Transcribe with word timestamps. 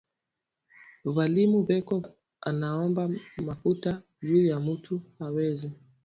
Balimu 1.15 1.59
beko 1.67 1.95
naomba 2.59 3.01
makuta 3.47 3.91
juya 4.25 4.57
mutu 4.65 4.93
aweze 5.25 5.67